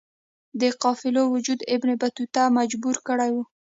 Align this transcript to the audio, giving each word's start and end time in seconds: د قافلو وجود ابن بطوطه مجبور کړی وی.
د 0.61 0.63
قافلو 0.83 1.23
وجود 1.33 1.59
ابن 1.75 1.89
بطوطه 2.01 2.43
مجبور 2.57 2.95
کړی 3.07 3.29
وی. 3.33 3.43